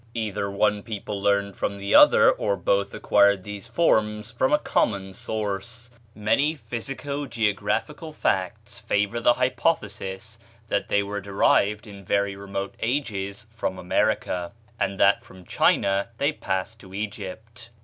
Either 0.15 0.49
one 0.49 0.81
people 0.81 1.21
learned 1.21 1.55
from 1.55 1.77
the 1.77 1.93
other, 1.93 2.31
or 2.31 2.57
both 2.57 2.91
acquired 2.91 3.43
these 3.43 3.67
forms 3.67 4.31
from 4.31 4.51
a 4.51 4.57
common 4.57 5.13
source. 5.13 5.91
Many 6.15 6.55
physico 6.55 7.27
geographical 7.27 8.11
facts 8.11 8.79
favor 8.79 9.19
the 9.19 9.33
hypothesis 9.35 10.39
that 10.69 10.89
they 10.89 11.03
were 11.03 11.21
derived 11.21 11.85
in 11.85 12.03
very 12.03 12.35
remote 12.35 12.73
ages 12.79 13.45
from 13.53 13.77
America, 13.77 14.53
and 14.79 14.99
that 14.99 15.23
from 15.23 15.45
China 15.45 16.07
they 16.17 16.31
passed 16.31 16.79
to 16.79 16.95
Egypt. 16.95 17.69